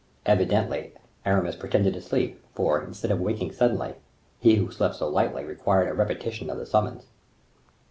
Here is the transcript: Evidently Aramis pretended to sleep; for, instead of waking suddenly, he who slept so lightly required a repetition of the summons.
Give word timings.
Evidently 0.25 0.93
Aramis 1.27 1.55
pretended 1.55 1.93
to 1.93 2.01
sleep; 2.01 2.41
for, 2.55 2.81
instead 2.81 3.11
of 3.11 3.19
waking 3.21 3.51
suddenly, 3.51 3.93
he 4.39 4.55
who 4.55 4.71
slept 4.71 4.95
so 4.95 5.07
lightly 5.07 5.43
required 5.45 5.87
a 5.89 5.93
repetition 5.93 6.49
of 6.49 6.57
the 6.57 6.65
summons. 6.65 7.05